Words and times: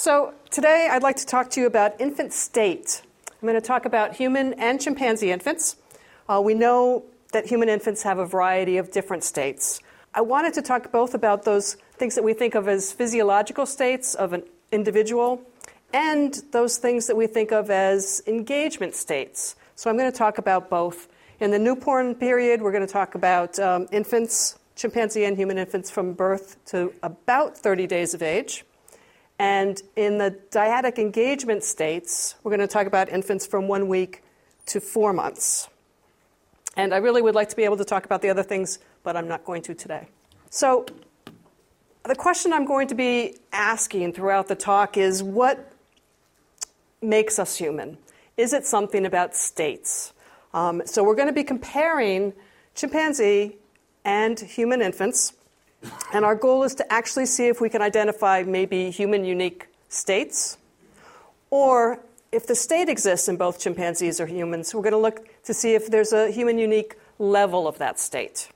So, 0.00 0.32
today 0.52 0.88
I'd 0.88 1.02
like 1.02 1.16
to 1.16 1.26
talk 1.26 1.50
to 1.50 1.60
you 1.60 1.66
about 1.66 2.00
infant 2.00 2.32
state. 2.32 3.02
I'm 3.32 3.48
going 3.48 3.60
to 3.60 3.66
talk 3.66 3.84
about 3.84 4.14
human 4.14 4.52
and 4.52 4.80
chimpanzee 4.80 5.32
infants. 5.32 5.74
Uh, 6.28 6.40
we 6.40 6.54
know 6.54 7.02
that 7.32 7.46
human 7.46 7.68
infants 7.68 8.04
have 8.04 8.18
a 8.18 8.24
variety 8.24 8.76
of 8.76 8.92
different 8.92 9.24
states. 9.24 9.80
I 10.14 10.20
wanted 10.20 10.54
to 10.54 10.62
talk 10.62 10.92
both 10.92 11.14
about 11.14 11.42
those 11.42 11.74
things 11.94 12.14
that 12.14 12.22
we 12.22 12.32
think 12.32 12.54
of 12.54 12.68
as 12.68 12.92
physiological 12.92 13.66
states 13.66 14.14
of 14.14 14.32
an 14.32 14.44
individual 14.70 15.42
and 15.92 16.42
those 16.52 16.76
things 16.78 17.08
that 17.08 17.16
we 17.16 17.26
think 17.26 17.50
of 17.50 17.68
as 17.68 18.22
engagement 18.28 18.94
states. 18.94 19.56
So 19.74 19.90
I'm 19.90 19.98
going 19.98 20.12
to 20.12 20.16
talk 20.16 20.38
about 20.38 20.70
both. 20.70 21.08
In 21.40 21.50
the 21.50 21.58
newborn 21.58 22.14
period, 22.14 22.62
we're 22.62 22.70
going 22.70 22.86
to 22.86 22.92
talk 22.92 23.16
about 23.16 23.58
um, 23.58 23.88
infants, 23.90 24.60
chimpanzee 24.76 25.24
and 25.24 25.36
human 25.36 25.58
infants 25.58 25.90
from 25.90 26.12
birth 26.12 26.56
to 26.66 26.94
about 27.02 27.58
30 27.58 27.88
days 27.88 28.14
of 28.14 28.22
age. 28.22 28.64
And 29.38 29.80
in 29.94 30.18
the 30.18 30.36
dyadic 30.50 30.98
engagement 30.98 31.62
states, 31.62 32.34
we're 32.42 32.50
going 32.50 32.66
to 32.66 32.72
talk 32.72 32.86
about 32.86 33.08
infants 33.08 33.46
from 33.46 33.68
one 33.68 33.86
week 33.88 34.22
to 34.66 34.80
four 34.80 35.12
months. 35.12 35.68
And 36.76 36.92
I 36.92 36.98
really 36.98 37.22
would 37.22 37.34
like 37.34 37.48
to 37.50 37.56
be 37.56 37.64
able 37.64 37.76
to 37.76 37.84
talk 37.84 38.04
about 38.04 38.22
the 38.22 38.30
other 38.30 38.42
things, 38.42 38.78
but 39.02 39.16
I'm 39.16 39.28
not 39.28 39.44
going 39.44 39.62
to 39.62 39.74
today. 39.74 40.08
So, 40.50 40.86
the 42.04 42.14
question 42.14 42.52
I'm 42.52 42.64
going 42.64 42.88
to 42.88 42.94
be 42.94 43.36
asking 43.52 44.14
throughout 44.14 44.48
the 44.48 44.54
talk 44.54 44.96
is 44.96 45.22
what 45.22 45.72
makes 47.02 47.38
us 47.38 47.56
human? 47.56 47.98
Is 48.36 48.52
it 48.52 48.64
something 48.64 49.04
about 49.04 49.36
states? 49.36 50.12
Um, 50.54 50.82
so, 50.84 51.04
we're 51.04 51.16
going 51.16 51.28
to 51.28 51.34
be 51.34 51.44
comparing 51.44 52.32
chimpanzee 52.74 53.56
and 54.04 54.38
human 54.38 54.80
infants, 54.80 55.34
and 56.12 56.24
our 56.24 56.34
goal 56.34 56.62
is 56.64 56.74
to 56.76 56.92
actually 56.92 57.26
see 57.26 57.48
if 57.48 57.60
we 57.60 57.68
can 57.68 57.82
identify 57.82 58.42
maybe 58.42 58.90
human 58.90 59.24
unique 59.24 59.68
states 59.88 60.58
or 61.50 62.00
if 62.30 62.46
the 62.46 62.54
state 62.54 62.88
exists 62.88 63.28
in 63.28 63.36
both 63.36 63.58
chimpanzees 63.58 64.20
or 64.20 64.26
humans, 64.26 64.74
we're 64.74 64.82
going 64.82 64.92
to 64.92 64.98
look 64.98 65.26
to 65.44 65.54
see 65.54 65.74
if 65.74 65.90
there's 65.90 66.12
a 66.12 66.30
human 66.30 66.58
unique 66.58 66.96
level 67.18 67.66
of 67.66 67.78
that 67.78 67.98
state. 67.98 68.48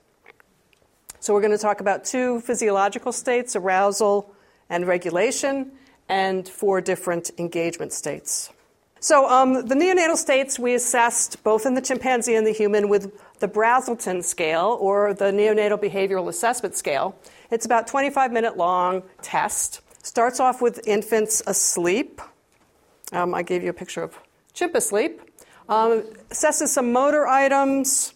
So, 1.19 1.33
we're 1.33 1.41
going 1.41 1.53
to 1.53 1.57
talk 1.57 1.79
about 1.79 2.05
two 2.05 2.41
physiological 2.41 3.11
states 3.11 3.55
arousal 3.55 4.33
and 4.69 4.85
regulation, 4.87 5.71
and 6.09 6.47
four 6.47 6.81
different 6.81 7.31
engagement 7.37 7.93
states. 7.93 8.51
So, 8.99 9.29
um, 9.29 9.65
the 9.65 9.75
neonatal 9.75 10.17
states 10.17 10.57
we 10.57 10.73
assessed 10.73 11.43
both 11.43 11.65
in 11.65 11.73
the 11.73 11.81
chimpanzee 11.81 12.35
and 12.35 12.45
the 12.47 12.51
human 12.51 12.89
with 12.89 13.13
the 13.43 13.49
Brazelton 13.49 14.23
scale 14.23 14.77
or 14.79 15.13
the 15.13 15.25
neonatal 15.25 15.77
behavioral 15.77 16.29
assessment 16.29 16.75
scale. 16.75 17.15
It's 17.51 17.65
about 17.65 17.87
25 17.87 18.31
minute 18.31 18.55
long 18.55 19.03
test. 19.21 19.81
Starts 20.01 20.39
off 20.39 20.61
with 20.61 20.87
infants 20.87 21.43
asleep 21.45 22.21
um, 23.13 23.35
I 23.35 23.43
gave 23.43 23.63
you 23.63 23.69
a 23.69 23.73
picture 23.73 24.01
of 24.01 24.17
chimp 24.53 24.73
asleep. 24.73 25.21
Um, 25.69 26.03
assesses 26.31 26.67
some 26.67 26.91
motor 26.91 27.27
items 27.27 28.15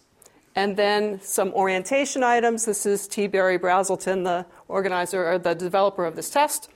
and 0.55 0.75
then 0.75 1.21
some 1.21 1.53
orientation 1.53 2.23
items. 2.23 2.65
This 2.65 2.85
is 2.85 3.07
T. 3.07 3.27
Barry 3.27 3.59
Brazelton, 3.59 4.23
the 4.23 4.45
organizer 4.67 5.31
or 5.31 5.37
the 5.37 5.53
developer 5.53 6.03
of 6.03 6.15
this 6.15 6.31
test. 6.31 6.69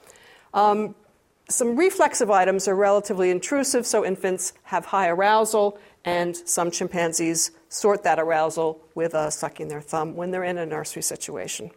Um, 0.53 0.93
some 1.49 1.75
reflexive 1.75 2.29
items 2.29 2.67
are 2.67 2.75
relatively 2.75 3.31
intrusive, 3.31 3.85
so 3.87 4.05
infants 4.05 4.53
have 4.63 4.85
high 4.85 5.09
arousal, 5.09 5.79
and 6.05 6.37
some 6.37 6.69
chimpanzees 6.69 7.51
sort 7.71 8.03
that 8.03 8.19
arousal 8.19 8.81
with 8.95 9.15
uh, 9.15 9.29
sucking 9.29 9.69
their 9.69 9.79
thumb 9.79 10.13
when 10.13 10.29
they're 10.29 10.43
in 10.43 10.57
a 10.57 10.65
nursery 10.65 11.01
situation. 11.01 11.71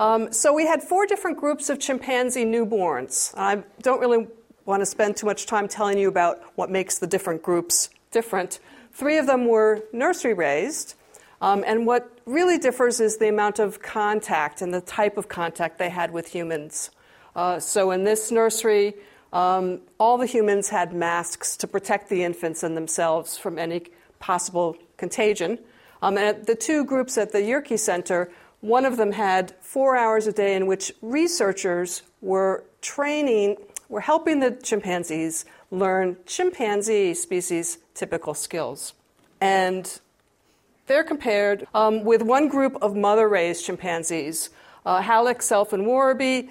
Um, 0.00 0.32
so 0.32 0.52
we 0.52 0.66
had 0.66 0.82
four 0.82 1.06
different 1.06 1.38
groups 1.38 1.70
of 1.70 1.78
chimpanzee 1.78 2.44
newborns. 2.44 3.32
I 3.36 3.62
don't 3.80 4.00
really 4.00 4.26
want 4.64 4.80
to 4.80 4.86
spend 4.86 5.16
too 5.16 5.26
much 5.26 5.46
time 5.46 5.68
telling 5.68 5.98
you 5.98 6.08
about 6.08 6.42
what 6.56 6.68
makes 6.68 6.98
the 6.98 7.06
different 7.06 7.42
groups 7.44 7.90
different. 8.10 8.58
Three 8.92 9.18
of 9.18 9.28
them 9.28 9.46
were 9.46 9.84
nursery 9.92 10.34
raised, 10.34 10.94
um, 11.40 11.62
and 11.64 11.86
what 11.86 12.18
really 12.26 12.58
differs 12.58 12.98
is 12.98 13.18
the 13.18 13.28
amount 13.28 13.60
of 13.60 13.80
contact 13.80 14.62
and 14.62 14.74
the 14.74 14.80
type 14.80 15.16
of 15.16 15.28
contact 15.28 15.78
they 15.78 15.90
had 15.90 16.10
with 16.10 16.26
humans. 16.26 16.90
Uh, 17.36 17.60
so 17.60 17.92
in 17.92 18.02
this 18.02 18.32
nursery, 18.32 18.94
um, 19.32 19.80
all 19.98 20.18
the 20.18 20.26
humans 20.26 20.70
had 20.70 20.92
masks 20.92 21.56
to 21.58 21.68
protect 21.68 22.08
the 22.08 22.24
infants 22.24 22.64
and 22.64 22.76
themselves 22.76 23.38
from 23.38 23.56
any 23.56 23.84
possible 24.20 24.76
contagion. 24.96 25.58
Um, 26.02 26.16
and 26.16 26.46
the 26.46 26.54
two 26.54 26.84
groups 26.84 27.18
at 27.18 27.32
the 27.32 27.42
Yerkes 27.42 27.82
Center, 27.82 28.30
one 28.60 28.84
of 28.84 28.96
them 28.96 29.12
had 29.12 29.54
four 29.60 29.96
hours 29.96 30.26
a 30.26 30.32
day 30.32 30.54
in 30.54 30.66
which 30.66 30.92
researchers 31.02 32.02
were 32.20 32.64
training 32.80 33.56
we're 33.90 34.00
helping 34.00 34.38
the 34.38 34.52
chimpanzees 34.52 35.44
learn 35.72 36.16
chimpanzee 36.24 37.12
species 37.12 37.78
typical 37.92 38.34
skills. 38.34 38.94
And 39.40 40.00
they're 40.86 41.02
compared 41.02 41.66
um, 41.74 42.04
with 42.04 42.22
one 42.22 42.48
group 42.48 42.78
of 42.80 42.94
mother 42.94 43.28
raised 43.28 43.66
chimpanzees. 43.66 44.50
Uh, 44.86 45.02
Hallock, 45.02 45.42
Self, 45.42 45.72
and 45.72 45.86
Worobey 45.86 46.50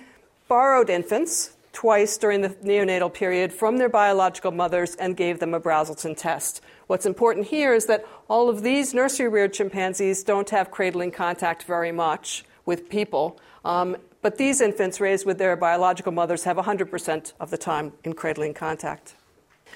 borrowed 0.50 0.90
infants 0.90 1.54
twice 1.74 2.18
during 2.18 2.42
the 2.42 2.50
neonatal 2.50 3.14
period 3.14 3.54
from 3.54 3.78
their 3.78 3.90
biological 3.90 4.52
mothers 4.52 4.96
and 4.96 5.16
gave 5.16 5.40
them 5.40 5.54
a 5.54 5.60
Brazelton 5.60 6.18
test. 6.18 6.62
What's 6.88 7.06
important 7.06 7.48
here 7.48 7.74
is 7.74 7.86
that 7.86 8.06
all 8.28 8.50
of 8.50 8.64
these 8.64 8.94
nursery 8.94 9.28
reared 9.28 9.54
chimpanzees 9.54 10.24
don't 10.24 10.50
have 10.50 10.72
cradling 10.72 11.12
contact 11.12 11.64
very 11.64 11.92
much 11.92 12.44
with 12.66 12.90
people. 12.90 13.40
Um, 13.64 13.98
but 14.22 14.38
these 14.38 14.62
infants 14.62 15.00
raised 15.00 15.26
with 15.26 15.38
their 15.38 15.56
biological 15.56 16.12
mothers 16.12 16.44
have 16.44 16.58
100% 16.58 17.34
of 17.40 17.50
the 17.52 17.58
time 17.58 17.94
in 18.04 18.14
cradling 18.14 18.54
contact. 18.54 19.16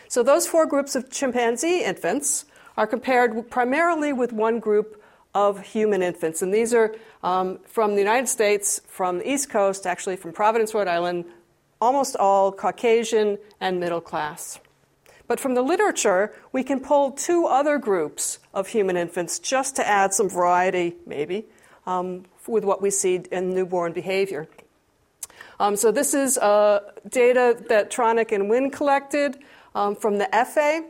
So 0.08 0.24
those 0.24 0.48
four 0.48 0.66
groups 0.66 0.96
of 0.96 1.10
chimpanzee 1.10 1.84
infants 1.84 2.46
are 2.76 2.88
compared 2.88 3.50
primarily 3.50 4.12
with 4.12 4.34
one 4.34 4.60
group 4.60 5.02
of 5.34 5.62
human 5.62 6.02
infants. 6.02 6.42
And 6.42 6.54
these 6.54 6.74
are 6.74 6.96
um, 7.24 7.60
from 7.66 7.94
the 7.94 8.00
United 8.00 8.28
States, 8.28 8.82
from 8.88 9.20
the 9.20 9.30
East 9.30 9.50
Coast, 9.50 9.88
actually 9.88 10.16
from 10.16 10.32
Providence, 10.32 10.74
Rhode 10.74 10.88
Island, 10.88 11.26
almost 11.84 12.16
all 12.16 12.54
Caucasian 12.54 13.38
and 13.60 13.78
middle 13.78 14.00
class. 14.00 14.60
But 15.28 15.40
from 15.40 15.54
the 15.54 15.62
literature, 15.62 16.34
we 16.54 16.64
can 16.64 16.80
pull 16.80 17.12
two 17.12 17.46
other 17.46 17.78
groups 17.78 18.40
of 18.54 18.68
human 18.68 18.96
infants 18.96 19.38
just 19.38 19.76
to 19.76 19.88
add 19.88 20.14
some 20.14 20.30
variety, 20.30 20.96
maybe, 21.06 21.46
um, 21.86 22.24
with 22.48 22.64
what 22.64 22.82
we 22.82 22.90
see 22.90 23.16
in 23.32 23.50
newborn 23.50 23.92
behavior. 23.92 24.48
Um, 25.60 25.76
so 25.76 25.92
this 25.92 26.14
is 26.14 26.38
uh, 26.38 26.80
data 27.10 27.58
that 27.68 27.92
Tronick 27.92 28.32
and 28.32 28.50
Winn 28.50 28.70
collected 28.72 29.40
um, 29.76 29.96
from 29.96 30.18
the 30.18 30.30
Efe. 30.32 30.86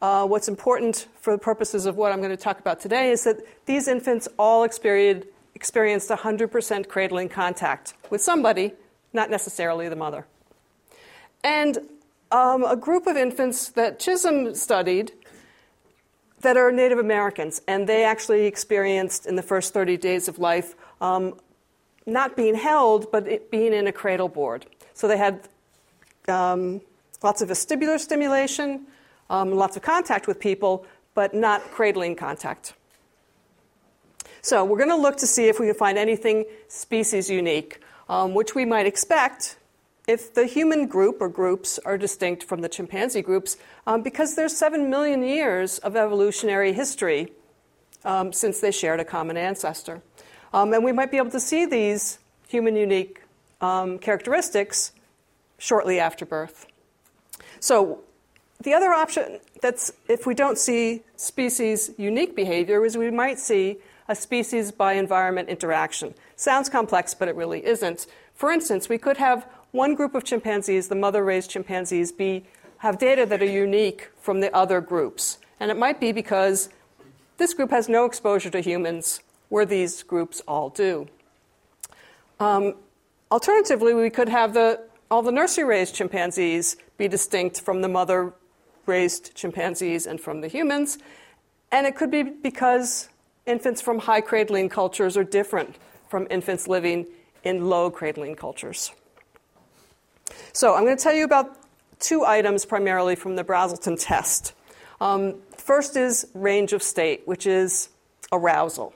Uh, 0.00 0.26
what's 0.26 0.48
important 0.48 1.08
for 1.20 1.32
the 1.34 1.38
purposes 1.38 1.84
of 1.84 1.96
what 1.96 2.10
I'm 2.10 2.18
going 2.18 2.36
to 2.36 2.42
talk 2.42 2.58
about 2.58 2.80
today 2.80 3.10
is 3.10 3.24
that 3.24 3.36
these 3.66 3.86
infants 3.86 4.28
all 4.38 4.64
experienced 4.64 5.28
100% 5.54 6.88
cradling 6.88 7.28
contact 7.28 7.94
with 8.10 8.20
somebody, 8.20 8.72
not 9.12 9.30
necessarily 9.30 9.88
the 9.88 9.96
mother. 9.96 10.26
And 11.44 11.78
um, 12.30 12.64
a 12.64 12.76
group 12.76 13.06
of 13.06 13.16
infants 13.16 13.68
that 13.70 13.98
Chisholm 13.98 14.54
studied 14.54 15.12
that 16.40 16.56
are 16.56 16.72
Native 16.72 16.98
Americans, 16.98 17.62
and 17.68 17.88
they 17.88 18.04
actually 18.04 18.46
experienced 18.46 19.26
in 19.26 19.36
the 19.36 19.42
first 19.42 19.72
30 19.72 19.96
days 19.96 20.28
of 20.28 20.38
life 20.38 20.74
um, 21.00 21.34
not 22.06 22.36
being 22.36 22.54
held, 22.54 23.10
but 23.12 23.50
being 23.50 23.72
in 23.72 23.86
a 23.86 23.92
cradle 23.92 24.28
board. 24.28 24.66
So 24.94 25.06
they 25.06 25.16
had 25.16 25.48
um, 26.28 26.80
lots 27.22 27.42
of 27.42 27.48
vestibular 27.48 27.98
stimulation, 27.98 28.86
um, 29.30 29.52
lots 29.52 29.76
of 29.76 29.82
contact 29.82 30.26
with 30.26 30.40
people, 30.40 30.84
but 31.14 31.34
not 31.34 31.62
cradling 31.70 32.16
contact. 32.16 32.74
So 34.40 34.64
we're 34.64 34.78
going 34.78 34.90
to 34.90 34.96
look 34.96 35.16
to 35.18 35.26
see 35.26 35.46
if 35.46 35.60
we 35.60 35.66
can 35.66 35.74
find 35.74 35.96
anything 35.96 36.44
species 36.66 37.30
unique, 37.30 37.80
um, 38.08 38.34
which 38.34 38.54
we 38.54 38.64
might 38.64 38.86
expect 38.86 39.56
if 40.06 40.34
the 40.34 40.46
human 40.46 40.86
group 40.86 41.18
or 41.20 41.28
groups 41.28 41.78
are 41.84 41.96
distinct 41.96 42.42
from 42.42 42.60
the 42.60 42.68
chimpanzee 42.68 43.22
groups, 43.22 43.56
um, 43.86 44.02
because 44.02 44.34
there's 44.34 44.56
seven 44.56 44.90
million 44.90 45.22
years 45.22 45.78
of 45.78 45.96
evolutionary 45.96 46.72
history 46.72 47.32
um, 48.04 48.32
since 48.32 48.60
they 48.60 48.72
shared 48.72 49.00
a 49.00 49.04
common 49.04 49.36
ancestor. 49.36 50.02
Um, 50.52 50.72
and 50.72 50.84
we 50.84 50.92
might 50.92 51.10
be 51.10 51.16
able 51.16 51.30
to 51.30 51.40
see 51.40 51.66
these 51.66 52.18
human 52.48 52.76
unique 52.76 53.22
um, 53.60 53.98
characteristics 53.98 54.92
shortly 55.58 56.00
after 56.00 56.26
birth. 56.26 56.66
So, 57.60 58.00
the 58.60 58.74
other 58.74 58.92
option 58.92 59.38
that's 59.60 59.92
if 60.08 60.26
we 60.26 60.34
don't 60.34 60.58
see 60.58 61.02
species 61.16 61.90
unique 61.96 62.36
behavior 62.36 62.84
is 62.84 62.96
we 62.96 63.10
might 63.10 63.38
see 63.38 63.78
a 64.12 64.14
species 64.14 64.70
by 64.70 64.92
environment 64.92 65.48
interaction. 65.48 66.14
Sounds 66.36 66.68
complex, 66.68 67.14
but 67.14 67.28
it 67.28 67.34
really 67.34 67.64
isn't. 67.64 68.06
For 68.34 68.52
instance, 68.52 68.90
we 68.90 68.98
could 68.98 69.16
have 69.16 69.46
one 69.70 69.94
group 69.94 70.14
of 70.14 70.22
chimpanzees, 70.22 70.88
the 70.88 70.94
mother 70.94 71.24
raised 71.24 71.50
chimpanzees, 71.50 72.12
be, 72.12 72.44
have 72.78 72.98
data 72.98 73.24
that 73.24 73.40
are 73.40 73.46
unique 73.46 74.10
from 74.20 74.40
the 74.40 74.54
other 74.54 74.82
groups. 74.82 75.38
And 75.58 75.70
it 75.70 75.78
might 75.78 75.98
be 75.98 76.12
because 76.12 76.68
this 77.38 77.54
group 77.54 77.70
has 77.70 77.88
no 77.88 78.04
exposure 78.04 78.50
to 78.50 78.60
humans, 78.60 79.20
where 79.48 79.64
these 79.64 80.02
groups 80.02 80.42
all 80.46 80.68
do. 80.68 81.08
Um, 82.38 82.74
alternatively, 83.30 83.94
we 83.94 84.10
could 84.10 84.28
have 84.28 84.52
the 84.52 84.82
all 85.10 85.22
the 85.22 85.32
nursery 85.32 85.64
raised 85.64 85.94
chimpanzees 85.94 86.76
be 86.96 87.06
distinct 87.08 87.60
from 87.60 87.82
the 87.82 87.88
mother 87.88 88.32
raised 88.86 89.34
chimpanzees 89.34 90.06
and 90.06 90.20
from 90.20 90.40
the 90.40 90.48
humans. 90.48 90.98
And 91.70 91.86
it 91.86 91.96
could 91.96 92.10
be 92.10 92.22
because 92.22 93.08
infants 93.46 93.80
from 93.80 94.00
high 94.00 94.20
cradling 94.20 94.68
cultures 94.68 95.16
are 95.16 95.24
different 95.24 95.76
from 96.08 96.26
infants 96.30 96.68
living 96.68 97.06
in 97.44 97.68
low 97.68 97.90
cradling 97.90 98.36
cultures. 98.36 98.92
So, 100.52 100.74
I'm 100.74 100.84
going 100.84 100.96
to 100.96 101.02
tell 101.02 101.14
you 101.14 101.24
about 101.24 101.56
two 101.98 102.24
items 102.24 102.64
primarily 102.64 103.14
from 103.14 103.36
the 103.36 103.44
Brazelton 103.44 103.96
test. 103.98 104.54
Um, 105.00 105.36
first 105.56 105.96
is 105.96 106.26
range 106.34 106.72
of 106.72 106.82
state, 106.82 107.22
which 107.26 107.46
is 107.46 107.88
arousal. 108.32 108.94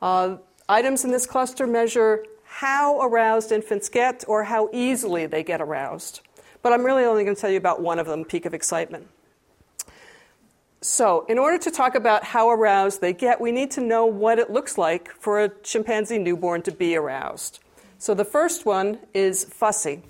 Uh, 0.00 0.36
items 0.68 1.04
in 1.04 1.10
this 1.10 1.26
cluster 1.26 1.66
measure 1.66 2.24
how 2.44 3.00
aroused 3.00 3.50
infants 3.50 3.88
get 3.88 4.24
or 4.28 4.44
how 4.44 4.68
easily 4.72 5.26
they 5.26 5.42
get 5.42 5.60
aroused. 5.60 6.20
But 6.62 6.72
I'm 6.72 6.84
really 6.84 7.04
only 7.04 7.24
going 7.24 7.34
to 7.34 7.40
tell 7.40 7.50
you 7.50 7.56
about 7.56 7.80
one 7.80 7.98
of 7.98 8.06
them, 8.06 8.24
peak 8.24 8.46
of 8.46 8.54
excitement. 8.54 9.08
So, 10.84 11.24
in 11.28 11.38
order 11.38 11.58
to 11.58 11.70
talk 11.70 11.94
about 11.94 12.24
how 12.24 12.50
aroused 12.50 13.00
they 13.00 13.12
get, 13.12 13.40
we 13.40 13.52
need 13.52 13.70
to 13.72 13.80
know 13.80 14.04
what 14.04 14.40
it 14.40 14.50
looks 14.50 14.76
like 14.76 15.12
for 15.12 15.40
a 15.40 15.48
chimpanzee 15.48 16.18
newborn 16.18 16.62
to 16.62 16.72
be 16.72 16.96
aroused. 16.96 17.60
So, 17.98 18.14
the 18.14 18.24
first 18.24 18.66
one 18.66 18.98
is 19.14 19.44
fussy. 19.44 20.02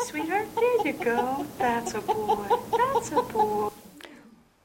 Sweetheart, 0.00 0.48
there 0.56 0.88
you 0.88 0.92
go. 0.94 1.46
That's 1.56 1.94
a 1.94 2.00
boy. 2.00 2.48
That's 2.72 3.12
a 3.12 3.22
boy. 3.22 3.70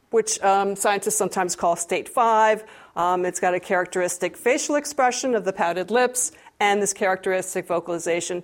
Which 0.10 0.42
um, 0.42 0.76
scientists 0.76 1.18
sometimes 1.18 1.56
call 1.56 1.76
state 1.76 2.10
five. 2.10 2.64
Um, 2.96 3.26
it's 3.26 3.40
got 3.40 3.54
a 3.54 3.60
characteristic 3.60 4.36
facial 4.36 4.76
expression 4.76 5.36
of 5.36 5.46
the 5.46 5.54
pouted 5.54 5.92
lips 5.92 6.32
and 6.60 6.82
this 6.82 6.94
characteristic 6.94 7.68
vocalization, 7.68 8.42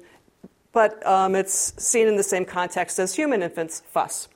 but 0.73 1.03
um, 1.07 1.33
it's 1.33 1.73
seen 1.83 2.07
in 2.07 2.17
the 2.17 2.23
same 2.23 2.45
context 2.45 2.99
as 2.99 3.15
human 3.15 3.41
infants, 3.41 3.81
fuss. 3.87 4.27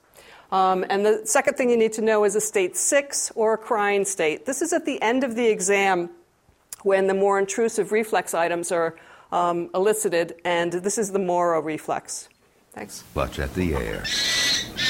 Um, 0.52 0.84
and 0.88 1.04
the 1.04 1.22
second 1.24 1.54
thing 1.54 1.70
you 1.70 1.76
need 1.76 1.92
to 1.94 2.02
know 2.02 2.24
is 2.24 2.36
a 2.36 2.40
state 2.40 2.76
six 2.76 3.32
or 3.34 3.54
a 3.54 3.58
crying 3.58 4.04
state. 4.04 4.46
This 4.46 4.62
is 4.62 4.72
at 4.72 4.84
the 4.84 5.00
end 5.02 5.24
of 5.24 5.34
the 5.34 5.46
exam 5.46 6.10
when 6.82 7.08
the 7.08 7.14
more 7.14 7.38
intrusive 7.38 7.90
reflex 7.90 8.32
items 8.32 8.70
are 8.70 8.96
um, 9.32 9.70
elicited, 9.74 10.36
and 10.44 10.72
this 10.72 10.98
is 10.98 11.10
the 11.10 11.18
Moro 11.18 11.60
reflex. 11.60 12.28
Thanks. 12.72 13.02
Clutch 13.12 13.38
at 13.38 13.54
the 13.54 13.74
air. 13.74 14.04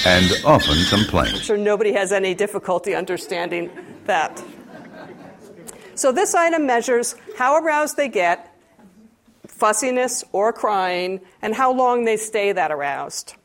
And 0.04 0.30
often 0.44 0.76
complain. 0.90 1.34
I'm 1.34 1.40
sure 1.40 1.56
nobody 1.56 1.92
has 1.92 2.12
any 2.12 2.34
difficulty 2.34 2.94
understanding 2.94 3.70
that. 4.04 4.42
So 5.94 6.12
this 6.12 6.34
item 6.34 6.66
measures 6.66 7.14
how 7.38 7.56
aroused 7.56 7.96
they 7.96 8.08
get, 8.08 8.52
fussiness 9.46 10.22
or 10.32 10.52
crying, 10.52 11.20
and 11.40 11.54
how 11.54 11.72
long 11.72 12.04
they 12.04 12.18
stay 12.18 12.52
that 12.52 12.70
aroused. 12.70 13.36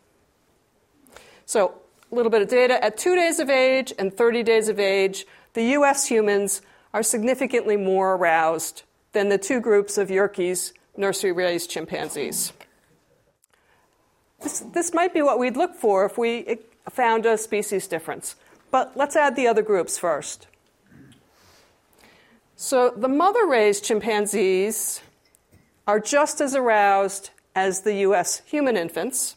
So 1.46 1.81
a 2.12 2.16
little 2.16 2.30
bit 2.30 2.42
of 2.42 2.50
data. 2.50 2.84
At 2.84 2.98
two 2.98 3.16
days 3.16 3.40
of 3.40 3.50
age 3.50 3.94
and 3.98 4.14
30 4.14 4.44
days 4.44 4.68
of 4.68 4.80
age, 4.80 5.26
the 5.54 5.64
US 5.78 6.08
humans 6.08 6.62
are 6.94 7.04
significantly 7.04 7.78
more 7.78 8.16
aroused 8.16 8.84
than 9.14 9.30
the 9.30 9.38
two 9.38 9.60
groups 9.60 9.98
of 9.98 10.10
Yerkes 10.10 10.74
nursery 10.98 11.32
raised 11.32 11.70
chimpanzees. 11.70 12.52
This, 14.42 14.60
this 14.74 14.94
might 14.94 15.14
be 15.14 15.22
what 15.22 15.40
we'd 15.40 15.56
look 15.56 15.76
for 15.76 16.06
if 16.06 16.18
we 16.18 16.58
found 16.90 17.26
a 17.26 17.38
species 17.38 17.88
difference. 17.88 18.36
But 18.72 18.94
let's 18.96 19.16
add 19.16 19.36
the 19.36 19.48
other 19.48 19.62
groups 19.62 19.98
first. 19.98 20.48
So 22.56 22.94
the 22.96 23.08
mother 23.08 23.46
raised 23.46 23.84
chimpanzees 23.84 25.02
are 25.88 26.00
just 26.00 26.42
as 26.42 26.56
aroused 26.56 27.32
as 27.56 27.82
the 27.82 27.96
US 27.96 28.42
human 28.46 28.78
infants, 28.78 29.36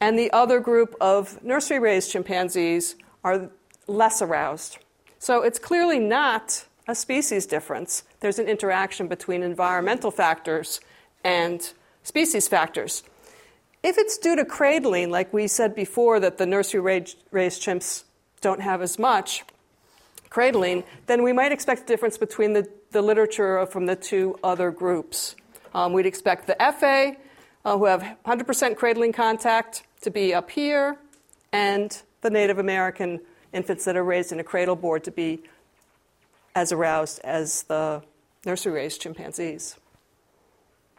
and 0.00 0.18
the 0.18 0.30
other 0.32 0.60
group 0.60 0.94
of 1.00 1.42
nursery 1.42 1.78
raised 1.78 2.10
chimpanzees 2.10 2.96
are 3.24 3.50
less 3.86 4.20
aroused. 4.20 4.78
So 5.18 5.42
it's 5.42 5.58
clearly 5.58 5.98
not 5.98 6.66
a 6.86 6.94
species 6.94 7.46
difference. 7.46 8.04
There's 8.20 8.38
an 8.38 8.46
interaction 8.46 9.08
between 9.08 9.42
environmental 9.42 10.10
factors 10.10 10.80
and 11.24 11.72
species 12.02 12.46
factors. 12.46 13.02
If 13.82 13.98
it's 13.98 14.18
due 14.18 14.36
to 14.36 14.44
cradling, 14.44 15.10
like 15.10 15.32
we 15.32 15.48
said 15.48 15.74
before, 15.74 16.20
that 16.20 16.38
the 16.38 16.46
nursery 16.46 16.80
raised 16.80 17.62
chimps 17.62 18.04
don't 18.40 18.60
have 18.60 18.82
as 18.82 18.98
much 18.98 19.44
cradling, 20.30 20.84
then 21.06 21.22
we 21.22 21.32
might 21.32 21.52
expect 21.52 21.82
a 21.82 21.86
difference 21.86 22.18
between 22.18 22.52
the, 22.52 22.68
the 22.90 23.00
literature 23.00 23.64
from 23.66 23.86
the 23.86 23.96
two 23.96 24.38
other 24.44 24.70
groups. 24.70 25.34
Um, 25.74 25.92
we'd 25.92 26.06
expect 26.06 26.46
the 26.46 26.56
Efe, 26.60 27.16
uh, 27.64 27.78
who 27.78 27.84
have 27.86 28.16
100% 28.24 28.76
cradling 28.76 29.12
contact, 29.12 29.82
to 30.00 30.10
be 30.10 30.34
up 30.34 30.50
here, 30.50 30.96
and 31.52 32.02
the 32.20 32.30
Native 32.30 32.58
American 32.58 33.20
infants 33.52 33.84
that 33.84 33.96
are 33.96 34.04
raised 34.04 34.32
in 34.32 34.40
a 34.40 34.44
cradle 34.44 34.76
board 34.76 35.04
to 35.04 35.10
be 35.10 35.42
as 36.54 36.72
aroused 36.72 37.20
as 37.24 37.62
the 37.64 38.02
nursery 38.44 38.72
raised 38.72 39.00
chimpanzees. 39.00 39.76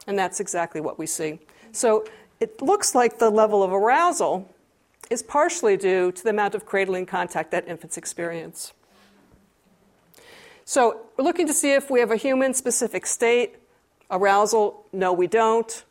And 0.05 0.17
that's 0.17 0.39
exactly 0.39 0.81
what 0.81 0.97
we 0.97 1.05
see. 1.05 1.39
So 1.71 2.05
it 2.39 2.61
looks 2.61 2.95
like 2.95 3.19
the 3.19 3.30
level 3.30 3.63
of 3.63 3.73
arousal 3.73 4.54
is 5.09 5.23
partially 5.23 5.77
due 5.77 6.11
to 6.11 6.23
the 6.23 6.30
amount 6.30 6.56
of 6.56 6.66
cradling 6.66 7.06
contact 7.06 7.51
that 7.51 7.68
infants 7.68 7.97
experience. 7.97 8.73
So 10.66 11.06
we're 11.16 11.23
looking 11.23 11.47
to 11.47 11.54
see 11.54 11.71
if 11.73 11.89
we 11.89 11.99
have 12.01 12.11
a 12.11 12.18
human 12.18 12.54
specific 12.54 13.06
state. 13.06 13.56
Arousal, 14.11 14.85
no, 14.92 15.13
we 15.13 15.27
don't. 15.27 15.83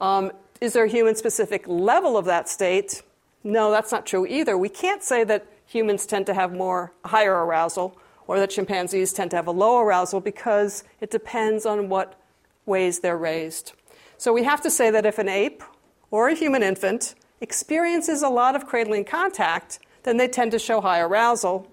Um, 0.00 0.32
is 0.60 0.74
there 0.74 0.84
a 0.84 0.88
human 0.88 1.16
specific 1.16 1.64
level 1.66 2.16
of 2.16 2.26
that 2.26 2.48
state? 2.48 3.02
No, 3.42 3.70
that's 3.70 3.90
not 3.90 4.06
true 4.06 4.26
either. 4.26 4.58
We 4.58 4.68
can't 4.68 5.02
say 5.02 5.24
that 5.24 5.46
humans 5.64 6.04
tend 6.04 6.26
to 6.26 6.34
have 6.34 6.52
more 6.52 6.92
higher 7.04 7.34
arousal 7.34 7.96
or 8.26 8.38
that 8.38 8.50
chimpanzees 8.50 9.12
tend 9.12 9.30
to 9.30 9.36
have 9.36 9.46
a 9.46 9.52
low 9.52 9.78
arousal 9.80 10.20
because 10.20 10.84
it 11.00 11.10
depends 11.10 11.64
on 11.64 11.88
what 11.88 12.20
ways 12.66 13.00
they're 13.00 13.16
raised. 13.16 13.72
So 14.18 14.32
we 14.32 14.44
have 14.44 14.60
to 14.62 14.70
say 14.70 14.90
that 14.90 15.06
if 15.06 15.18
an 15.18 15.28
ape 15.28 15.62
or 16.10 16.28
a 16.28 16.34
human 16.34 16.62
infant 16.62 17.14
experiences 17.40 18.22
a 18.22 18.28
lot 18.28 18.54
of 18.54 18.66
cradling 18.66 19.06
contact, 19.06 19.78
then 20.02 20.18
they 20.18 20.28
tend 20.28 20.52
to 20.52 20.58
show 20.58 20.80
high 20.80 21.00
arousal. 21.00 21.66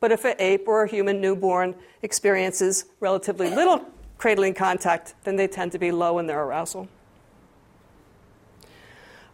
But 0.00 0.12
if 0.12 0.24
an 0.24 0.36
ape 0.38 0.66
or 0.66 0.84
a 0.84 0.88
human 0.88 1.20
newborn 1.20 1.74
experiences 2.02 2.86
relatively 3.00 3.50
little 3.50 3.84
cradling 4.16 4.54
contact, 4.54 5.14
then 5.24 5.36
they 5.36 5.46
tend 5.46 5.72
to 5.72 5.78
be 5.78 5.92
low 5.92 6.18
in 6.18 6.26
their 6.26 6.42
arousal. 6.42 6.88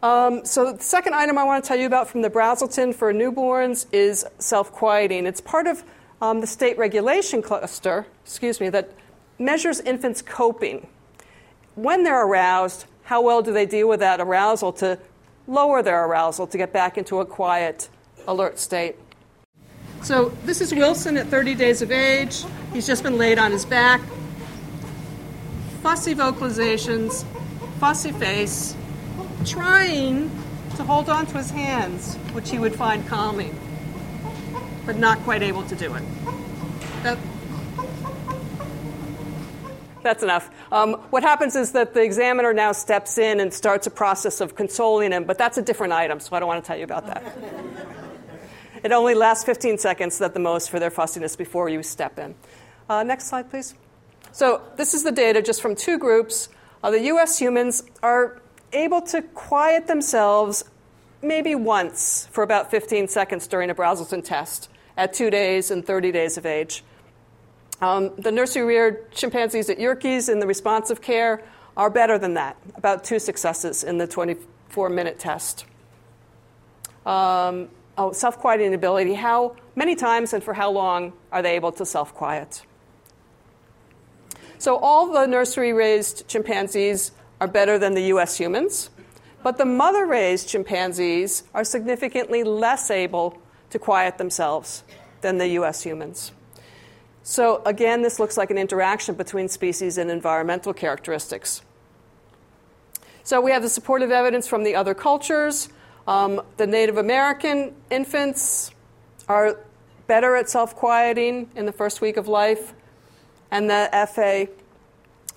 Um, 0.07 0.45
so, 0.45 0.73
the 0.73 0.83
second 0.83 1.15
item 1.17 1.37
I 1.37 1.43
want 1.43 1.65
to 1.65 1.67
tell 1.67 1.77
you 1.77 1.87
about 1.87 2.09
from 2.09 2.23
the 2.23 2.31
Brazelton 2.31 2.95
for 2.95 3.13
newborns 3.13 3.87
is 3.91 4.25
self 4.39 4.71
quieting. 4.71 5.27
It's 5.27 5.41
part 5.41 5.67
of 5.67 5.83
um, 6.23 6.41
the 6.41 6.47
state 6.47 6.79
regulation 6.79 7.43
cluster, 7.43 8.07
excuse 8.23 8.61
me, 8.61 8.69
that 8.69 8.93
measures 9.41 9.81
infants' 9.81 10.23
coping. 10.23 10.87
When 11.75 12.05
they're 12.05 12.25
aroused, 12.25 12.85
how 13.03 13.21
well 13.21 13.43
do 13.43 13.53
they 13.53 13.67
deal 13.67 13.89
with 13.89 13.99
that 13.99 14.21
arousal 14.21 14.73
to 14.75 14.97
lower 15.49 15.83
their 15.83 16.05
arousal 16.05 16.47
to 16.47 16.57
get 16.57 16.73
back 16.73 16.97
into 16.97 17.19
a 17.19 17.27
quiet, 17.27 17.89
alert 18.29 18.61
state? 18.61 18.95
So, 20.03 20.29
this 20.45 20.61
is 20.61 20.73
Wilson 20.73 21.17
at 21.17 21.27
30 21.27 21.57
days 21.57 21.83
of 21.83 21.91
age. 21.91 22.45
He's 22.73 22.87
just 22.87 23.03
been 23.03 23.19
laid 23.19 23.41
on 23.41 23.51
his 23.51 23.65
back. 23.65 24.01
Fussy 25.83 26.15
vocalizations, 26.15 27.25
fussy 27.81 28.13
face, 28.13 28.77
trying 29.47 30.31
to 30.77 30.85
hold 30.85 31.09
on 31.09 31.27
to 31.27 31.39
his 31.39 31.51
hands, 31.51 32.17
which 32.33 32.51
he 32.51 32.59
would 32.59 32.75
find 32.75 33.07
calming, 33.07 33.59
but 34.85 34.97
not 34.97 35.19
quite 35.21 35.43
able 35.43 35.63
to 35.63 35.75
do 35.75 35.95
it. 35.95 36.03
That, 37.03 37.19
that's 40.03 40.23
enough. 40.23 40.51
Um, 40.71 40.95
what 41.11 41.23
happens 41.23 41.57
is 41.57 41.73
that 41.73 41.95
the 41.95 42.03
examiner 42.03 42.53
now 42.53 42.73
steps 42.73 43.19
in 43.19 43.41
and 43.41 43.53
starts 43.55 43.87
a 43.87 43.91
process 43.91 44.41
of 44.41 44.55
consoling 44.55 45.13
him, 45.13 45.25
but 45.25 45.39
that's 45.39 45.59
a 45.59 45.63
different 45.63 45.93
item, 45.93 46.21
so 46.21 46.37
I 46.37 46.41
don't 46.41 46.49
want 46.49 46.63
to 46.63 46.67
tell 46.67 46.77
you 46.77 46.85
about 46.85 47.07
that. 47.07 47.25
it 48.83 48.93
only 48.93 49.15
lasts 49.15 49.45
15 49.45 49.79
seconds 49.79 50.21
at 50.21 50.35
the 50.35 50.41
most 50.41 50.71
for 50.71 50.79
their 50.79 50.91
fussiness 50.91 51.37
before 51.37 51.69
you 51.69 51.83
step 51.83 52.19
in. 52.19 52.35
Uh, 52.89 53.03
next 53.03 53.29
slide, 53.29 53.49
please. 53.51 53.75
So, 54.33 54.61
this 54.77 54.93
is 54.93 55.03
the 55.03 55.13
data 55.13 55.41
just 55.41 55.63
from 55.63 55.75
two 55.75 55.99
groups. 55.99 56.49
Uh, 56.83 56.91
the 56.91 57.05
US 57.05 57.39
humans 57.39 57.83
are 58.03 58.41
able 58.73 59.03
to 59.03 59.23
quiet 59.23 59.87
themselves 59.87 60.65
maybe 61.23 61.55
once 61.55 62.29
for 62.31 62.43
about 62.43 62.71
15 62.71 63.09
seconds 63.09 63.47
during 63.47 63.71
a 63.71 63.75
Brazelton 63.75 64.25
test 64.25 64.69
at 64.97 65.13
two 65.13 65.31
days 65.31 65.71
and 65.71 65.85
30 65.85 66.13
days 66.13 66.37
of 66.37 66.47
age. 66.47 66.85
Um, 67.81 68.13
the 68.17 68.33
nursery 68.33 68.65
reared 68.65 69.11
chimpanzees 69.13 69.69
at 69.69 69.79
Yerkes 69.79 70.29
in 70.29 70.39
the 70.39 70.47
responsive 70.47 71.03
care 71.03 71.43
are 71.77 71.91
better 71.91 72.19
than 72.19 72.35
that, 72.35 72.57
about 72.75 73.05
two 73.05 73.19
successes 73.19 73.85
in 73.85 73.99
the 73.99 74.07
24 74.07 74.89
minute 74.89 75.19
test. 75.19 75.67
Um, 77.05 77.69
oh, 77.99 78.13
self 78.13 78.39
quieting 78.39 78.73
ability. 78.73 79.15
How 79.15 79.57
many 79.75 79.95
times 79.95 80.33
and 80.33 80.43
for 80.43 80.55
how 80.55 80.71
long 80.71 81.13
are 81.31 81.43
they 81.43 81.55
able 81.55 81.73
to 81.73 81.85
self 81.85 82.15
quiet? 82.15 82.63
So, 84.59 84.77
all 84.77 85.13
the 85.13 85.27
nursery 85.27 85.75
raised 85.75 86.27
chimpanzees 86.29 87.13
are 87.41 87.49
better 87.49 87.79
than 87.79 87.95
the 87.95 88.03
US 88.13 88.37
humans, 88.37 88.91
but 89.43 89.59
the 89.59 89.65
mother 89.65 90.07
raised 90.07 90.49
chimpanzees 90.49 91.45
are 91.55 91.65
significantly 91.65 92.43
less 92.43 92.91
able 92.91 93.39
to 93.71 93.79
quiet 93.79 94.19
themselves 94.19 94.83
than 95.21 95.39
the 95.39 95.49
US 95.49 95.83
humans. 95.83 96.33
So, 97.23 97.61
again, 97.67 98.03
this 98.03 98.21
looks 98.21 98.37
like 98.37 98.53
an 98.53 98.59
interaction 98.59 99.17
between 99.17 99.49
species 99.49 99.99
and 99.99 100.11
environmental 100.11 100.73
characteristics. 100.73 101.63
So, 103.25 103.41
we 103.41 103.51
have 103.51 103.63
the 103.63 103.69
supportive 103.69 104.13
evidence 104.13 104.47
from 104.47 104.63
the 104.63 104.77
other 104.77 104.95
cultures. 104.95 105.69
Um, 106.07 106.41
the 106.57 106.69
Native 106.69 106.99
American 106.99 107.75
infants 107.91 108.71
are 109.29 109.59
better 110.07 110.37
at 110.37 110.49
self 110.49 110.77
quieting 110.77 111.51
in 111.57 111.67
the 111.67 111.73
first 111.73 112.01
week 112.01 112.17
of 112.17 112.29
life, 112.29 112.75
and 113.51 113.69
the 113.69 113.91
Efe 113.93 114.49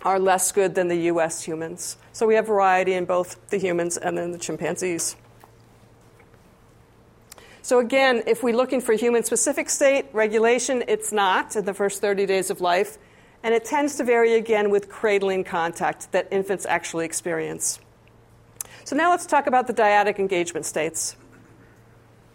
are 0.03 0.19
less 0.19 0.51
good 0.51 0.75
than 0.75 0.87
the 0.87 0.95
US 1.11 1.43
humans. 1.43 1.97
So, 2.13 2.25
we 2.25 2.35
have 2.35 2.47
variety 2.47 2.93
in 2.93 3.05
both 3.05 3.49
the 3.49 3.57
humans 3.57 3.97
and 3.97 4.17
then 4.17 4.31
the 4.31 4.37
chimpanzees. 4.37 5.15
So, 7.61 7.79
again, 7.79 8.23
if 8.25 8.41
we're 8.41 8.55
looking 8.55 8.81
for 8.81 8.93
human 8.93 9.23
specific 9.23 9.69
state 9.69 10.05
regulation, 10.13 10.83
it's 10.87 11.11
not 11.11 11.55
in 11.55 11.65
the 11.65 11.73
first 11.73 12.01
30 12.01 12.25
days 12.25 12.49
of 12.49 12.61
life. 12.61 12.97
And 13.43 13.53
it 13.53 13.63
tends 13.63 13.95
to 13.97 14.03
vary 14.03 14.33
again 14.33 14.69
with 14.69 14.89
cradling 14.89 15.45
contact 15.45 16.11
that 16.11 16.27
infants 16.31 16.65
actually 16.65 17.05
experience. 17.05 17.79
So, 18.85 18.95
now 18.95 19.11
let's 19.11 19.25
talk 19.25 19.47
about 19.47 19.67
the 19.67 19.73
dyadic 19.73 20.19
engagement 20.19 20.65
states. 20.65 21.15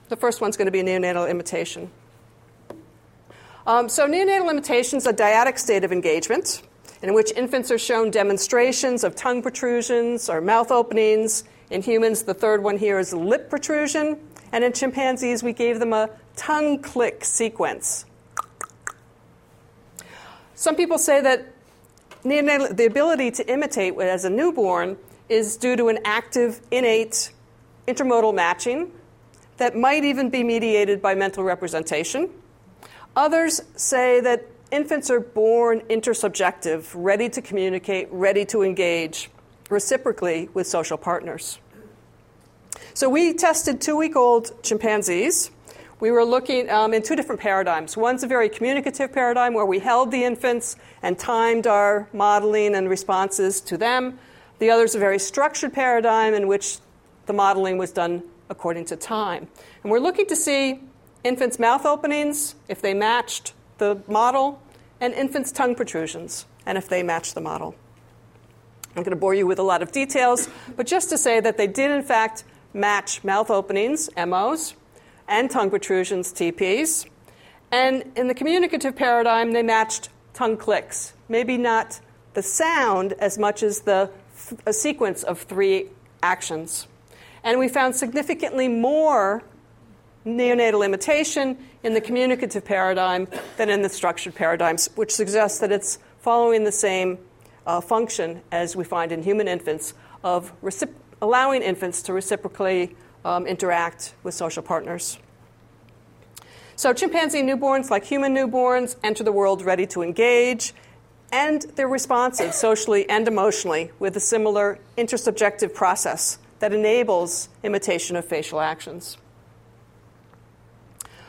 The 0.08 0.16
first 0.16 0.40
one's 0.40 0.56
going 0.56 0.66
to 0.66 0.72
be 0.72 0.82
neonatal 0.82 1.28
imitation. 1.28 1.90
Um, 3.66 3.88
so, 3.88 4.06
neonatal 4.06 4.50
imitation 4.50 4.98
is 4.98 5.06
a 5.06 5.12
dyadic 5.12 5.58
state 5.58 5.84
of 5.84 5.92
engagement 5.92 6.62
in 7.04 7.12
which 7.12 7.30
infants 7.36 7.70
are 7.70 7.76
shown 7.76 8.10
demonstrations 8.10 9.04
of 9.04 9.14
tongue 9.14 9.42
protrusions 9.42 10.30
or 10.30 10.40
mouth 10.40 10.70
openings. 10.70 11.44
In 11.68 11.82
humans, 11.82 12.22
the 12.22 12.32
third 12.32 12.62
one 12.62 12.78
here 12.78 12.98
is 12.98 13.12
lip 13.12 13.50
protrusion. 13.50 14.18
And 14.52 14.64
in 14.64 14.72
chimpanzees, 14.72 15.42
we 15.42 15.52
gave 15.52 15.80
them 15.80 15.92
a 15.92 16.08
tongue 16.34 16.80
click 16.80 17.22
sequence. 17.22 18.06
Some 20.54 20.76
people 20.76 20.96
say 20.96 21.20
that 21.20 21.52
the 22.22 22.86
ability 22.86 23.30
to 23.32 23.52
imitate 23.52 23.98
as 23.98 24.24
a 24.24 24.30
newborn 24.30 24.96
is 25.28 25.58
due 25.58 25.76
to 25.76 25.88
an 25.88 25.98
active, 26.06 26.62
innate 26.70 27.32
intermodal 27.86 28.34
matching 28.34 28.90
that 29.58 29.76
might 29.76 30.04
even 30.04 30.30
be 30.30 30.42
mediated 30.42 31.02
by 31.02 31.14
mental 31.14 31.44
representation. 31.44 32.30
Others 33.14 33.60
say 33.76 34.20
that 34.20 34.46
infants 34.74 35.08
are 35.08 35.20
born 35.20 35.80
intersubjective, 35.82 36.90
ready 36.94 37.28
to 37.28 37.40
communicate, 37.40 38.08
ready 38.10 38.44
to 38.44 38.62
engage 38.62 39.30
reciprocally 39.70 40.48
with 40.52 40.66
social 40.66 40.98
partners. 40.98 41.60
So 42.92 43.08
we 43.08 43.34
tested 43.34 43.80
two 43.80 43.96
week 43.96 44.16
old 44.16 44.50
chimpanzees. 44.64 45.52
We 46.00 46.10
were 46.10 46.24
looking 46.24 46.68
um, 46.70 46.92
in 46.92 47.02
two 47.02 47.14
different 47.14 47.40
paradigms. 47.40 47.96
One's 47.96 48.24
a 48.24 48.26
very 48.26 48.48
communicative 48.48 49.12
paradigm 49.12 49.54
where 49.54 49.64
we 49.64 49.78
held 49.78 50.10
the 50.10 50.24
infants 50.24 50.76
and 51.02 51.16
timed 51.16 51.68
our 51.68 52.08
modeling 52.12 52.74
and 52.74 52.90
responses 52.90 53.60
to 53.62 53.78
them. 53.78 54.18
The 54.58 54.70
other 54.70 54.84
is 54.84 54.96
a 54.96 54.98
very 54.98 55.20
structured 55.20 55.72
paradigm 55.72 56.34
in 56.34 56.48
which 56.48 56.78
the 57.26 57.32
modeling 57.32 57.78
was 57.78 57.92
done 57.92 58.24
according 58.50 58.86
to 58.86 58.96
time. 58.96 59.46
And 59.82 59.90
we're 59.90 60.00
looking 60.00 60.26
to 60.26 60.36
see 60.36 60.80
infants' 61.22 61.60
mouth 61.60 61.86
openings, 61.86 62.56
if 62.68 62.82
they 62.82 62.92
matched 62.92 63.54
the 63.78 64.02
model, 64.08 64.60
and 65.00 65.12
infants' 65.14 65.52
tongue 65.52 65.74
protrusions, 65.74 66.46
and 66.66 66.78
if 66.78 66.88
they 66.88 67.02
match 67.02 67.34
the 67.34 67.40
model. 67.40 67.74
I'm 68.96 69.02
going 69.02 69.10
to 69.10 69.16
bore 69.16 69.34
you 69.34 69.46
with 69.46 69.58
a 69.58 69.62
lot 69.62 69.82
of 69.82 69.90
details, 69.90 70.48
but 70.76 70.86
just 70.86 71.10
to 71.10 71.18
say 71.18 71.40
that 71.40 71.56
they 71.56 71.66
did, 71.66 71.90
in 71.90 72.02
fact, 72.02 72.44
match 72.72 73.24
mouth 73.24 73.50
openings, 73.50 74.08
MOs, 74.16 74.74
and 75.26 75.50
tongue 75.50 75.70
protrusions, 75.70 76.32
TPs. 76.32 77.06
And 77.72 78.04
in 78.14 78.28
the 78.28 78.34
communicative 78.34 78.94
paradigm, 78.94 79.52
they 79.52 79.62
matched 79.62 80.10
tongue 80.32 80.56
clicks. 80.56 81.14
Maybe 81.28 81.56
not 81.56 82.00
the 82.34 82.42
sound 82.42 83.14
as 83.14 83.38
much 83.38 83.62
as 83.62 83.80
the 83.80 84.10
a 84.66 84.72
sequence 84.72 85.22
of 85.22 85.40
three 85.42 85.88
actions. 86.22 86.86
And 87.42 87.58
we 87.58 87.68
found 87.68 87.94
significantly 87.96 88.68
more 88.68 89.42
neonatal 90.26 90.84
imitation 90.84 91.58
in 91.82 91.94
the 91.94 92.00
communicative 92.00 92.64
paradigm 92.64 93.28
than 93.56 93.68
in 93.68 93.82
the 93.82 93.88
structured 93.88 94.34
paradigms, 94.34 94.88
which 94.94 95.14
suggests 95.14 95.58
that 95.58 95.70
it's 95.70 95.98
following 96.20 96.64
the 96.64 96.72
same 96.72 97.18
uh, 97.66 97.80
function 97.80 98.42
as 98.50 98.74
we 98.74 98.84
find 98.84 99.12
in 99.12 99.22
human 99.22 99.48
infants 99.48 99.94
of 100.22 100.52
recip- 100.62 100.94
allowing 101.20 101.62
infants 101.62 102.02
to 102.02 102.12
reciprocally 102.12 102.96
um, 103.24 103.46
interact 103.46 104.14
with 104.22 104.34
social 104.34 104.62
partners. 104.62 105.18
So, 106.76 106.92
chimpanzee 106.92 107.42
newborns, 107.42 107.88
like 107.88 108.04
human 108.04 108.34
newborns, 108.34 108.96
enter 109.04 109.22
the 109.22 109.32
world 109.32 109.62
ready 109.62 109.86
to 109.88 110.02
engage, 110.02 110.74
and 111.30 111.62
they're 111.76 111.88
responsive 111.88 112.52
socially 112.52 113.08
and 113.08 113.28
emotionally 113.28 113.92
with 113.98 114.16
a 114.16 114.20
similar 114.20 114.78
intersubjective 114.98 115.72
process 115.72 116.38
that 116.58 116.72
enables 116.72 117.48
imitation 117.62 118.16
of 118.16 118.24
facial 118.24 118.60
actions. 118.60 119.18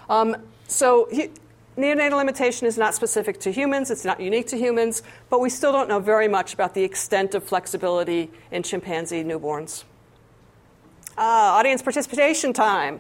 Um, 0.10 0.36
so, 0.68 1.10
neonatal 1.78 2.22
imitation 2.22 2.68
is 2.68 2.78
not 2.78 2.94
specific 2.94 3.40
to 3.42 3.52
humans, 3.52 3.92
it's 3.92 4.06
not 4.06 4.20
unique 4.20 4.48
to 4.48 4.58
humans, 4.58 5.04
but 5.30 5.40
we 5.40 5.50
still 5.50 5.72
don't 5.72 5.90
know 5.90 6.00
very 6.00 6.28
much 6.28 6.54
about 6.54 6.74
the 6.74 6.84
extent 6.84 7.36
of 7.36 7.44
flexibility 7.44 8.32
in 8.52 8.64
chimpanzee 8.64 9.24
newborns. 9.24 9.84
Uh, 11.18 11.22
audience 11.22 11.82
participation 11.82 12.54
time. 12.54 13.00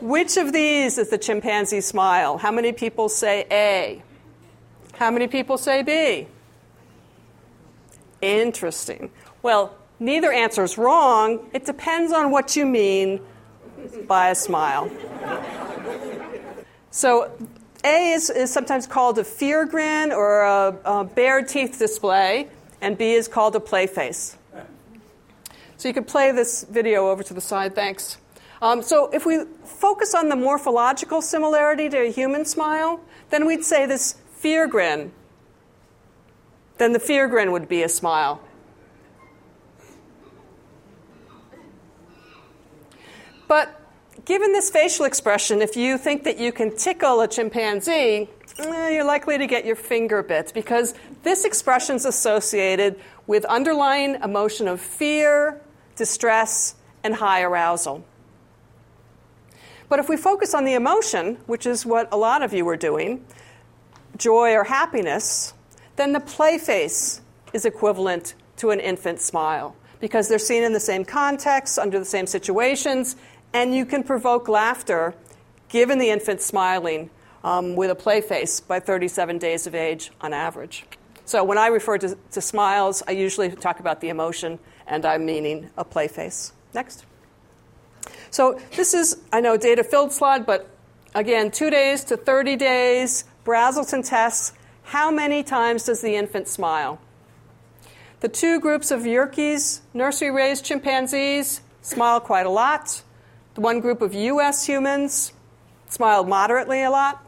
Which 0.00 0.36
of 0.36 0.52
these 0.52 0.98
is 0.98 1.10
the 1.10 1.18
chimpanzee 1.18 1.80
smile? 1.80 2.38
How 2.38 2.52
many 2.52 2.72
people 2.72 3.08
say 3.08 3.46
A? 3.50 4.02
How 4.94 5.10
many 5.10 5.26
people 5.26 5.58
say 5.58 5.82
B? 5.82 6.28
Interesting. 8.20 9.10
Well, 9.42 9.74
neither 9.98 10.32
answer 10.32 10.62
is 10.62 10.76
wrong. 10.76 11.48
It 11.52 11.64
depends 11.64 12.12
on 12.12 12.30
what 12.30 12.56
you 12.56 12.66
mean 12.66 13.20
by 14.06 14.30
a 14.30 14.34
smile. 14.34 14.90
So, 16.90 17.30
A 17.84 18.12
is, 18.12 18.30
is 18.30 18.52
sometimes 18.52 18.86
called 18.86 19.18
a 19.18 19.24
fear 19.24 19.66
grin 19.66 20.10
or 20.10 20.42
a, 20.42 20.78
a 20.84 21.04
bared 21.04 21.48
teeth 21.48 21.78
display, 21.78 22.48
and 22.80 22.96
B 22.96 23.12
is 23.12 23.28
called 23.28 23.54
a 23.56 23.60
play 23.60 23.86
face. 23.86 24.36
So, 25.76 25.88
you 25.88 25.94
could 25.94 26.08
play 26.08 26.32
this 26.32 26.64
video 26.64 27.08
over 27.08 27.22
to 27.22 27.34
the 27.34 27.40
side. 27.40 27.74
Thanks. 27.74 28.18
Um, 28.60 28.82
so, 28.82 29.10
if 29.12 29.26
we 29.26 29.44
focus 29.64 30.14
on 30.14 30.28
the 30.28 30.36
morphological 30.36 31.22
similarity 31.22 31.88
to 31.90 32.08
a 32.08 32.10
human 32.10 32.44
smile, 32.44 33.00
then 33.30 33.46
we'd 33.46 33.64
say 33.64 33.86
this 33.86 34.16
fear 34.32 34.66
grin. 34.66 35.12
Then 36.78 36.92
the 36.92 37.00
fear 37.00 37.28
grin 37.28 37.52
would 37.52 37.68
be 37.68 37.82
a 37.82 37.88
smile. 37.88 38.40
But 43.46 43.80
given 44.24 44.52
this 44.52 44.70
facial 44.70 45.04
expression, 45.04 45.62
if 45.62 45.76
you 45.76 45.98
think 45.98 46.24
that 46.24 46.38
you 46.38 46.52
can 46.52 46.76
tickle 46.76 47.20
a 47.20 47.28
chimpanzee, 47.28 48.28
eh, 48.58 48.90
you're 48.90 49.04
likely 49.04 49.38
to 49.38 49.46
get 49.46 49.64
your 49.64 49.76
finger 49.76 50.22
bit 50.22 50.52
because 50.54 50.94
this 51.22 51.44
expression 51.44 51.96
is 51.96 52.04
associated 52.04 52.98
with 53.26 53.44
underlying 53.44 54.16
emotion 54.22 54.68
of 54.68 54.80
fear, 54.80 55.60
distress, 55.96 56.74
and 57.02 57.14
high 57.14 57.42
arousal. 57.42 58.04
But 59.88 59.98
if 59.98 60.08
we 60.08 60.16
focus 60.16 60.54
on 60.54 60.64
the 60.64 60.74
emotion, 60.74 61.36
which 61.46 61.66
is 61.66 61.86
what 61.86 62.08
a 62.12 62.16
lot 62.16 62.42
of 62.42 62.52
you 62.52 62.68
are 62.68 62.76
doing, 62.76 63.24
joy 64.16 64.52
or 64.52 64.64
happiness, 64.64 65.54
then 65.96 66.12
the 66.12 66.20
play 66.20 66.58
face 66.58 67.20
is 67.52 67.64
equivalent 67.64 68.34
to 68.56 68.70
an 68.70 68.80
infant 68.80 69.20
smile 69.20 69.74
because 70.00 70.28
they're 70.28 70.38
seen 70.38 70.62
in 70.62 70.72
the 70.72 70.80
same 70.80 71.04
context, 71.04 71.78
under 71.78 71.98
the 71.98 72.04
same 72.04 72.26
situations, 72.26 73.16
and 73.52 73.74
you 73.74 73.86
can 73.86 74.02
provoke 74.02 74.48
laughter 74.48 75.14
given 75.68 75.98
the 75.98 76.10
infant 76.10 76.40
smiling 76.40 77.10
um, 77.44 77.76
with 77.76 77.90
a 77.90 77.94
play 77.94 78.20
face 78.20 78.60
by 78.60 78.80
37 78.80 79.38
days 79.38 79.66
of 79.66 79.74
age 79.74 80.10
on 80.20 80.32
average. 80.32 80.84
So 81.24 81.44
when 81.44 81.58
I 81.58 81.66
refer 81.66 81.98
to, 81.98 82.16
to 82.32 82.40
smiles, 82.40 83.02
I 83.06 83.12
usually 83.12 83.50
talk 83.50 83.80
about 83.80 84.00
the 84.00 84.08
emotion, 84.08 84.58
and 84.86 85.04
I'm 85.04 85.26
meaning 85.26 85.70
a 85.76 85.84
play 85.84 86.08
face. 86.08 86.52
Next. 86.74 87.04
So 88.30 88.60
this 88.76 88.94
is, 88.94 89.18
I 89.32 89.40
know, 89.40 89.56
data 89.56 89.84
filled 89.84 90.12
slide, 90.12 90.46
but 90.46 90.68
again, 91.14 91.50
two 91.50 91.70
days 91.70 92.04
to 92.04 92.16
30 92.16 92.56
days, 92.56 93.24
Brazelton 93.44 94.08
tests. 94.08 94.52
How 94.84 95.10
many 95.10 95.42
times 95.42 95.84
does 95.84 96.00
the 96.00 96.16
infant 96.16 96.48
smile? 96.48 96.98
The 98.20 98.28
two 98.28 98.58
groups 98.58 98.90
of 98.90 99.02
Yerkes, 99.02 99.82
nursery 99.92 100.30
raised 100.30 100.64
chimpanzees, 100.64 101.60
smile 101.82 102.20
quite 102.20 102.46
a 102.46 102.50
lot. 102.50 103.02
The 103.58 103.62
one 103.62 103.80
group 103.80 104.02
of 104.02 104.14
US 104.14 104.66
humans 104.66 105.32
smiled 105.88 106.28
moderately 106.28 106.84
a 106.84 106.90
lot. 106.92 107.26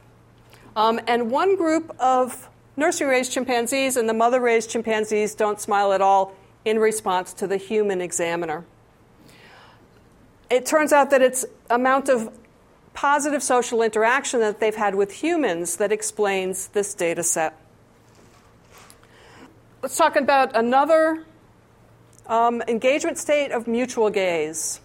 Um, 0.76 1.00
and 1.08 1.28
one 1.28 1.56
group 1.56 1.92
of 1.98 2.48
nursery 2.76 3.08
raised 3.08 3.32
chimpanzees 3.32 3.96
and 3.96 4.08
the 4.08 4.14
mother 4.14 4.40
raised 4.40 4.70
chimpanzees 4.70 5.34
don't 5.34 5.60
smile 5.60 5.92
at 5.92 6.00
all, 6.00 6.32
in 6.64 6.78
response 6.78 7.32
to 7.32 7.48
the 7.48 7.56
human 7.56 8.00
examiner. 8.00 8.64
It 10.48 10.66
turns 10.66 10.92
out 10.92 11.10
that 11.10 11.20
it's 11.20 11.44
amount 11.68 12.08
of 12.08 12.32
positive 12.94 13.42
social 13.42 13.82
interaction 13.82 14.38
that 14.38 14.60
they've 14.60 14.76
had 14.76 14.94
with 14.94 15.10
humans 15.10 15.78
that 15.78 15.90
explains 15.90 16.68
this 16.68 16.94
data 16.94 17.24
set. 17.24 17.58
Let's 19.82 19.96
talk 19.96 20.14
about 20.14 20.54
another 20.54 21.24
um, 22.28 22.62
engagement 22.68 23.18
state 23.18 23.50
of 23.50 23.66
mutual 23.66 24.10
gaze. 24.10 24.80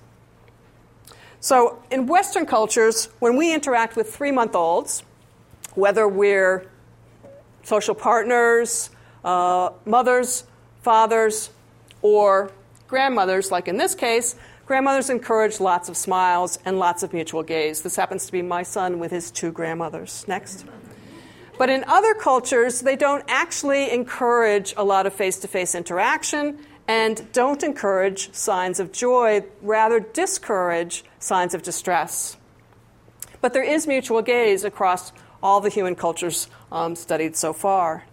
So, 1.46 1.78
in 1.92 2.08
Western 2.08 2.48
cultures, 2.48 3.08
when 3.20 3.38
we 3.38 3.54
interact 3.54 3.96
with 3.96 4.12
three 4.12 4.32
month 4.32 4.56
olds, 4.56 5.04
whether 5.75 6.08
we're 6.08 6.68
social 7.62 7.94
partners, 7.94 8.90
uh, 9.24 9.70
mothers, 9.86 10.46
fathers, 10.82 11.52
or 12.02 12.52
grandmothers, 12.88 13.52
like 13.52 13.68
in 13.68 13.78
this 13.78 13.94
case, 13.94 14.36
grandmothers 14.66 15.12
encourage 15.12 15.60
lots 15.60 15.88
of 15.88 15.96
smiles 15.96 16.58
and 16.66 16.80
lots 16.80 17.04
of 17.04 17.14
mutual 17.14 17.44
gaze. 17.44 17.84
This 17.84 17.96
happens 17.96 18.25
to 18.25 18.32
be 18.32 18.42
my 18.42 18.64
son 18.64 18.98
with 18.98 19.12
his 19.12 19.30
two 19.30 19.52
grandmothers. 19.52 20.25
Next. 20.28 20.66
But 21.60 21.70
in 21.70 21.84
other 21.84 22.16
cultures, 22.16 22.82
they 22.82 22.96
don't 22.96 23.24
actually 23.28 23.92
encourage 23.92 24.74
a 24.78 24.84
lot 24.84 25.06
of 25.06 25.14
face 25.14 25.38
to 25.42 25.48
face 25.48 25.75
interaction 25.75 26.58
and 26.88 27.32
don't 27.34 27.63
encourage 27.63 28.34
signs 28.34 28.80
of 28.80 28.92
joy, 28.92 29.44
rather, 29.62 30.00
discourage 30.00 31.04
signs 31.20 31.54
of 31.54 31.63
distress. 31.63 32.38
But 33.42 33.54
there 33.54 33.63
is 33.63 33.88
mutual 33.88 34.22
gaze 34.22 34.63
across 34.63 35.12
all 35.42 35.62
the 35.62 35.70
human 35.70 35.96
cultures 35.96 36.48
um, 36.72 36.96
studied 36.96 37.36
so 37.36 37.54
far. 37.54 38.04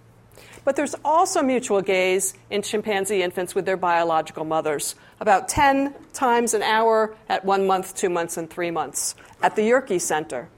But 0.64 0.76
there's 0.76 0.94
also 1.04 1.42
mutual 1.42 1.82
gaze 1.82 2.34
in 2.50 2.62
chimpanzee 2.62 3.22
infants 3.22 3.54
with 3.54 3.66
their 3.66 3.76
biological 3.76 4.44
mothers, 4.44 4.94
about 5.18 5.48
10 5.48 5.94
times 6.12 6.54
an 6.54 6.62
hour 6.62 7.16
at 7.28 7.44
one 7.44 7.66
month, 7.66 7.96
two 7.96 8.08
months, 8.08 8.36
and 8.36 8.48
three 8.48 8.70
months 8.70 9.14
at 9.42 9.56
the 9.56 9.62
Yerkes 9.62 10.04
Center. 10.04 10.48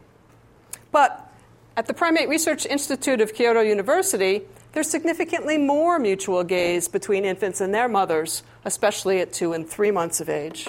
But 0.92 1.32
at 1.76 1.86
the 1.86 1.94
Primate 1.94 2.28
Research 2.28 2.66
Institute 2.66 3.20
of 3.20 3.34
Kyoto 3.34 3.60
University, 3.60 4.42
there's 4.74 4.90
significantly 4.90 5.56
more 5.56 5.98
mutual 5.98 6.42
gaze 6.44 6.88
between 6.88 7.24
infants 7.24 7.60
and 7.60 7.72
their 7.72 7.88
mothers, 7.88 8.42
especially 8.64 9.20
at 9.20 9.32
two 9.32 9.52
and 9.52 9.68
three 9.68 9.92
months 9.92 10.20
of 10.20 10.28
age. 10.28 10.68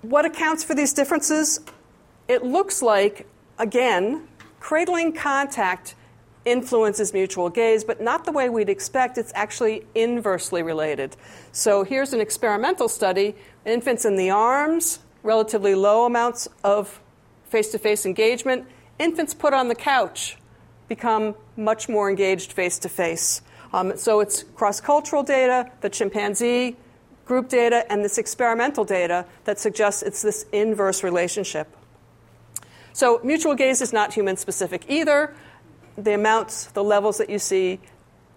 What 0.00 0.24
accounts 0.24 0.64
for 0.64 0.74
these 0.74 0.92
differences? 0.92 1.60
It 2.28 2.44
looks 2.44 2.82
like, 2.82 3.26
again, 3.58 4.28
cradling 4.60 5.12
contact 5.12 5.96
influences 6.44 7.12
mutual 7.12 7.50
gaze, 7.50 7.84
but 7.84 8.00
not 8.00 8.24
the 8.24 8.32
way 8.32 8.48
we'd 8.48 8.68
expect. 8.68 9.18
It's 9.18 9.32
actually 9.34 9.84
inversely 9.94 10.62
related. 10.62 11.16
So 11.50 11.84
here's 11.84 12.12
an 12.12 12.20
experimental 12.20 12.88
study 12.88 13.34
infants 13.64 14.04
in 14.04 14.16
the 14.16 14.30
arms, 14.30 15.00
relatively 15.22 15.74
low 15.74 16.06
amounts 16.06 16.48
of 16.64 17.00
face 17.44 17.70
to 17.72 17.78
face 17.78 18.06
engagement. 18.06 18.66
Infants 18.98 19.34
put 19.34 19.52
on 19.52 19.68
the 19.68 19.74
couch, 19.74 20.36
become 20.94 21.34
much 21.56 21.88
more 21.88 22.10
engaged 22.10 22.52
face 22.52 22.78
to 22.78 22.88
face. 22.88 23.40
So 23.96 24.20
it's 24.20 24.44
cross 24.54 24.78
cultural 24.80 25.22
data, 25.22 25.70
the 25.80 25.88
chimpanzee 25.88 26.76
group 27.24 27.48
data, 27.48 27.90
and 27.90 28.04
this 28.04 28.18
experimental 28.18 28.84
data 28.84 29.24
that 29.44 29.58
suggests 29.58 30.02
it's 30.02 30.20
this 30.20 30.44
inverse 30.52 31.02
relationship. 31.02 31.68
So 32.92 33.20
mutual 33.24 33.54
gaze 33.54 33.80
is 33.80 33.92
not 33.92 34.12
human 34.12 34.36
specific 34.36 34.84
either. 34.88 35.34
The 35.96 36.14
amounts, 36.14 36.66
the 36.66 36.84
levels 36.84 37.16
that 37.16 37.30
you 37.30 37.38
see 37.38 37.80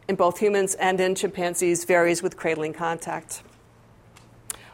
in 0.07 0.15
both 0.15 0.39
humans 0.39 0.75
and 0.75 0.99
in 1.01 1.15
chimpanzees 1.15 1.83
varies 1.83 2.23
with 2.23 2.37
cradling 2.37 2.73
contact. 2.73 3.43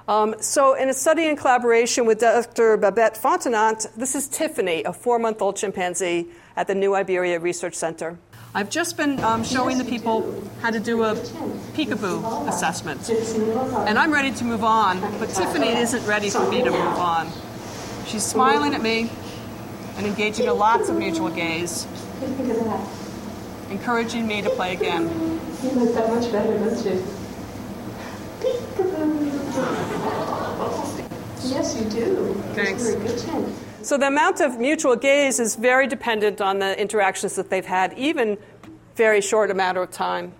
Um, 0.07 0.35
so, 0.39 0.73
in 0.73 0.89
a 0.89 0.93
study 0.93 1.27
in 1.27 1.35
collaboration 1.35 2.05
with 2.05 2.19
Dr. 2.19 2.75
Babette 2.75 3.15
Fontenot, 3.15 3.93
this 3.95 4.15
is 4.15 4.27
Tiffany, 4.27 4.83
a 4.83 4.91
four 4.91 5.19
month 5.19 5.41
old 5.41 5.57
chimpanzee 5.57 6.27
at 6.55 6.67
the 6.67 6.75
New 6.75 6.95
Iberia 6.95 7.39
Research 7.39 7.75
Center. 7.75 8.17
I've 8.53 8.69
just 8.69 8.97
been 8.97 9.23
um, 9.23 9.43
showing 9.43 9.77
the 9.77 9.85
people 9.85 10.43
how 10.61 10.71
to 10.71 10.79
do 10.79 11.03
a 11.03 11.13
peekaboo 11.73 12.49
assessment. 12.49 13.09
And 13.87 13.97
I'm 13.97 14.11
ready 14.11 14.31
to 14.31 14.43
move 14.43 14.63
on, 14.63 14.99
but 15.19 15.29
Tiffany 15.29 15.69
isn't 15.69 16.05
ready 16.05 16.29
for 16.29 16.49
me 16.49 16.61
to 16.61 16.71
move 16.71 16.97
on. 16.97 17.31
She's 18.05 18.23
smiling 18.23 18.73
at 18.73 18.81
me 18.81 19.09
and 19.95 20.05
engaging 20.05 20.47
in 20.47 20.57
lots 20.57 20.89
of 20.89 20.97
mutual 20.97 21.29
gaze, 21.29 21.87
encouraging 23.69 24.27
me 24.27 24.41
to 24.41 24.49
play 24.49 24.73
again. 24.73 25.03
You 25.63 25.69
look 25.69 25.93
that 25.95 26.09
much 26.09 26.29
better, 26.31 26.57
don't 26.57 26.85
you? 26.85 27.05
Yes, 31.43 31.75
you 31.77 31.89
do. 31.89 32.33
Thanks. 32.53 32.83
Very 32.83 33.07
good 33.07 33.19
chin. 33.19 33.55
So 33.81 33.97
the 33.97 34.07
amount 34.07 34.41
of 34.41 34.59
mutual 34.59 34.95
gaze 34.95 35.39
is 35.39 35.55
very 35.55 35.87
dependent 35.87 36.39
on 36.39 36.59
the 36.59 36.79
interactions 36.79 37.35
that 37.35 37.49
they've 37.49 37.65
had, 37.65 37.97
even 37.97 38.37
very 38.95 39.21
short 39.21 39.49
amount 39.49 39.77
of 39.77 39.91
time. 39.91 40.33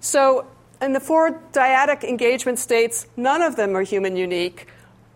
So 0.00 0.46
in 0.80 0.94
the 0.94 1.00
four 1.00 1.40
dyadic 1.52 2.02
engagement 2.02 2.58
states, 2.58 3.06
none 3.16 3.42
of 3.42 3.56
them 3.56 3.76
are 3.76 3.82
human 3.82 4.16
unique. 4.16 4.66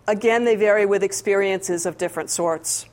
Again, 0.07 0.45
they 0.45 0.55
vary 0.55 0.87
with 0.87 1.03
experiences 1.03 1.87
of 1.87 1.99
different 1.99 2.31
sorts. 2.31 2.87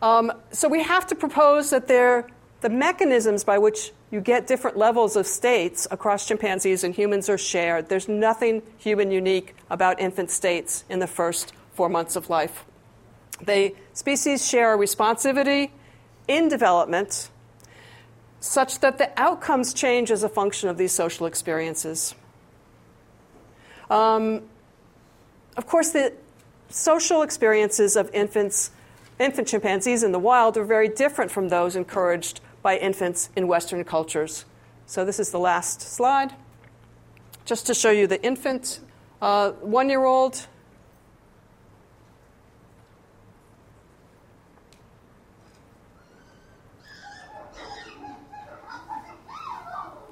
Um, 0.00 0.32
so 0.52 0.68
we 0.68 0.82
have 0.82 1.06
to 1.08 1.14
propose 1.14 1.70
that 1.70 1.88
they're 1.88 2.28
the 2.64 2.70
mechanisms 2.70 3.44
by 3.44 3.58
which 3.58 3.92
you 4.10 4.22
get 4.22 4.46
different 4.46 4.74
levels 4.74 5.16
of 5.16 5.26
states 5.26 5.86
across 5.90 6.26
chimpanzees 6.26 6.82
and 6.82 6.94
humans 6.94 7.28
are 7.28 7.36
shared. 7.36 7.90
There's 7.90 8.08
nothing 8.08 8.62
human 8.78 9.10
unique 9.10 9.54
about 9.68 10.00
infant 10.00 10.30
states 10.30 10.82
in 10.88 10.98
the 10.98 11.06
first 11.06 11.52
four 11.74 11.90
months 11.90 12.16
of 12.16 12.30
life. 12.30 12.64
The 13.44 13.74
species 13.92 14.48
share 14.48 14.72
a 14.72 14.78
responsivity 14.78 15.72
in 16.26 16.48
development 16.48 17.28
such 18.40 18.80
that 18.80 18.96
the 18.96 19.10
outcomes 19.20 19.74
change 19.74 20.10
as 20.10 20.22
a 20.22 20.28
function 20.30 20.70
of 20.70 20.78
these 20.78 20.92
social 20.92 21.26
experiences. 21.26 22.14
Um, 23.90 24.40
of 25.58 25.66
course, 25.66 25.90
the 25.90 26.14
social 26.70 27.20
experiences 27.20 27.94
of 27.94 28.08
infants, 28.14 28.70
infant 29.18 29.48
chimpanzees 29.48 30.02
in 30.02 30.12
the 30.12 30.18
wild 30.18 30.56
are 30.56 30.64
very 30.64 30.88
different 30.88 31.30
from 31.30 31.50
those 31.50 31.76
encouraged 31.76 32.40
by 32.64 32.78
infants 32.78 33.28
in 33.36 33.46
Western 33.46 33.84
cultures. 33.84 34.46
So, 34.86 35.04
this 35.04 35.20
is 35.20 35.30
the 35.30 35.38
last 35.38 35.82
slide. 35.82 36.34
Just 37.44 37.66
to 37.66 37.74
show 37.74 37.90
you 37.90 38.06
the 38.06 38.20
infant, 38.24 38.80
uh, 39.20 39.50
one 39.60 39.90
year 39.90 40.04
old 40.04 40.46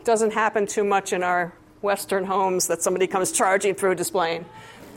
doesn't 0.05 0.35
happen 0.35 0.67
too 0.67 0.85
much 0.85 1.15
in 1.15 1.23
our 1.23 1.55
Western 1.81 2.25
homes 2.25 2.67
that 2.67 2.83
somebody 2.83 3.07
comes 3.07 3.33
charging 3.33 3.75
through 3.75 3.93
a 3.93 3.95
displaying. 3.95 4.45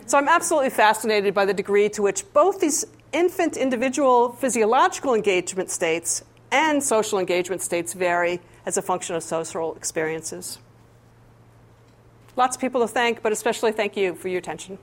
So 0.08 0.18
I'm 0.18 0.28
absolutely 0.28 0.72
fascinated 0.72 1.34
by 1.34 1.46
the 1.46 1.54
degree 1.54 1.88
to 1.90 2.02
which 2.02 2.32
both 2.34 2.60
these 2.60 2.86
infant 3.14 3.56
individual 3.56 4.34
physiological 4.34 5.14
engagement 5.14 5.70
states 5.70 6.22
and 6.52 6.84
social 6.84 7.20
engagement 7.20 7.62
states 7.62 7.94
vary 7.94 8.42
as 8.66 8.78
a 8.78 8.82
function 8.82 9.16
of 9.16 9.24
social 9.24 9.76
experiences. 9.76 10.60
Lots 12.36 12.56
of 12.58 12.62
people 12.62 12.82
to 12.82 12.88
thank, 12.88 13.22
but 13.22 13.32
especially 13.32 13.72
thank 13.72 13.96
you 13.96 14.16
for 14.16 14.28
your 14.28 14.40
attention. 14.40 14.78